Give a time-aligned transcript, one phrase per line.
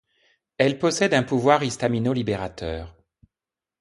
[0.57, 2.97] Elle possède un pouvoir histaminolibérateur.